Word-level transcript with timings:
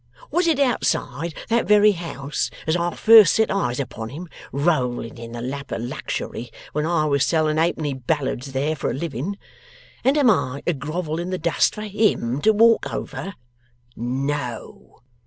Was 0.31 0.47
it 0.47 0.59
outside 0.59 1.35
that 1.49 1.67
very 1.67 1.91
house 1.91 2.49
as 2.65 2.75
I 2.75 2.95
first 2.95 3.33
set 3.35 3.51
eyes 3.51 3.79
upon 3.79 4.09
him, 4.09 4.29
rolling 4.51 5.19
in 5.19 5.33
the 5.33 5.43
lap 5.43 5.71
of 5.71 5.79
luxury, 5.83 6.49
when 6.73 6.87
I 6.87 7.05
was 7.05 7.23
selling 7.23 7.57
halfpenny 7.57 7.93
ballads 7.93 8.51
there 8.51 8.75
for 8.75 8.89
a 8.89 8.95
living? 8.95 9.37
And 10.03 10.17
am 10.17 10.31
I 10.31 10.63
to 10.65 10.73
grovel 10.73 11.19
in 11.19 11.29
the 11.29 11.37
dust 11.37 11.75
for 11.75 11.83
HIM 11.83 12.41
to 12.41 12.51
walk 12.51 12.91
over? 12.91 13.35
No! 13.95 15.03